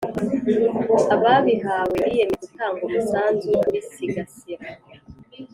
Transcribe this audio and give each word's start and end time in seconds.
Ababihawe 1.13 1.95
biyemeje 2.05 2.37
gutanga 2.43 2.79
umusanzu 2.87 3.45
wokubisigasira 3.51 4.67